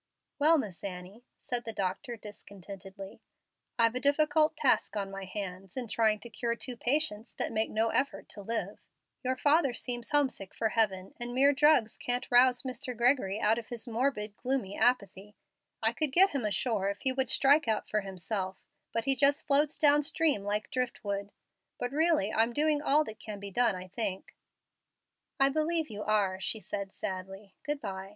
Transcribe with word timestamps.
"Well, 0.39 0.57
Miss 0.57 0.83
Annie," 0.83 1.25
said 1.37 1.63
the 1.63 1.73
doctor, 1.73 2.17
discontentedly, 2.17 3.21
"I've 3.77 3.93
a 3.93 3.99
difficult 3.99 4.57
task 4.57 4.97
on 4.97 5.11
my 5.11 5.25
hands, 5.25 5.77
in 5.77 5.87
trying 5.87 6.19
to 6.21 6.29
cure 6.31 6.55
two 6.55 6.75
patients 6.75 7.35
that 7.35 7.51
make 7.51 7.69
no 7.69 7.89
effort 7.89 8.27
to 8.29 8.41
live. 8.41 8.79
Your 9.23 9.35
father 9.35 9.75
seems 9.75 10.09
homesick 10.09 10.55
for 10.55 10.69
heaven, 10.69 11.13
and 11.19 11.35
mere 11.35 11.53
drugs 11.53 11.99
can't 11.99 12.25
rouse 12.31 12.63
Mr. 12.63 12.97
Gregory 12.97 13.39
out 13.39 13.59
of 13.59 13.69
his 13.69 13.87
morbid, 13.87 14.35
gloomy 14.37 14.75
apathy. 14.75 15.35
I 15.83 15.93
could 15.93 16.11
get 16.11 16.31
him 16.31 16.45
ashore 16.45 16.89
if 16.89 17.01
he 17.01 17.11
would 17.11 17.29
strike 17.29 17.67
out 17.67 17.87
for 17.87 18.01
himself, 18.01 18.63
but 18.91 19.05
he 19.05 19.15
just 19.15 19.45
floats 19.45 19.77
down 19.77 20.01
stream 20.01 20.43
like 20.43 20.71
driftwood. 20.71 21.31
But 21.77 21.91
really 21.91 22.33
I'm 22.33 22.53
doing 22.53 22.81
all 22.81 23.03
that 23.03 23.19
can 23.19 23.39
be 23.39 23.51
done, 23.51 23.75
I 23.75 23.87
think." 23.87 24.33
"I 25.39 25.49
believe 25.49 25.91
you 25.91 26.01
are," 26.01 26.41
she 26.41 26.59
said, 26.59 26.91
sadly. 26.91 27.53
"Good 27.61 27.79
by." 27.79 28.09